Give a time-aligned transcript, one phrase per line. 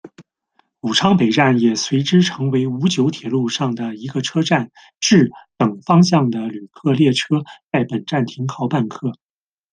[0.79, 9.11] 武昌北站也随之成为武九铁路上的一个车站，至、等方向的旅客列车在本站停靠办客。